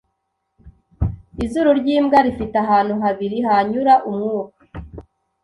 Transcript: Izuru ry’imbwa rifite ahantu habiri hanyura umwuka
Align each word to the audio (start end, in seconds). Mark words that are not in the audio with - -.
Izuru 1.43 1.69
ry’imbwa 1.79 2.19
rifite 2.25 2.55
ahantu 2.63 2.93
habiri 3.03 3.37
hanyura 3.49 3.93
umwuka 4.09 4.59